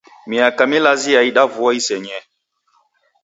Miaka 0.29 0.61
milazi 0.71 1.09
yaida 1.15 1.43
vua 1.53 1.71
isenyee. 1.79 2.21